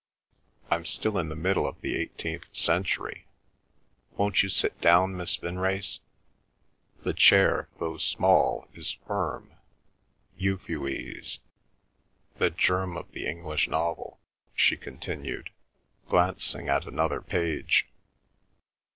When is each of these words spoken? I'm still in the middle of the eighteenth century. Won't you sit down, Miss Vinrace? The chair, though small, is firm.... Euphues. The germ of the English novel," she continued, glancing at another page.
I'm 0.71 0.83
still 0.83 1.19
in 1.19 1.29
the 1.29 1.35
middle 1.35 1.67
of 1.67 1.79
the 1.81 1.95
eighteenth 1.95 2.55
century. 2.55 3.27
Won't 4.17 4.41
you 4.41 4.49
sit 4.49 4.81
down, 4.81 5.15
Miss 5.15 5.35
Vinrace? 5.35 5.99
The 7.03 7.13
chair, 7.13 7.69
though 7.77 7.97
small, 7.97 8.67
is 8.73 8.93
firm.... 9.05 9.53
Euphues. 10.35 11.37
The 12.39 12.49
germ 12.49 12.97
of 12.97 13.11
the 13.11 13.27
English 13.27 13.67
novel," 13.67 14.19
she 14.55 14.75
continued, 14.75 15.51
glancing 16.07 16.67
at 16.67 16.87
another 16.87 17.21
page. 17.21 17.85